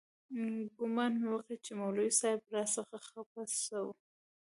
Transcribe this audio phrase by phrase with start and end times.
[0.77, 3.85] ګومان مې وکړ چې مولوي صاحب راڅخه خپه سو.